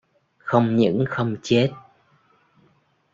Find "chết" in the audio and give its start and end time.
1.41-1.69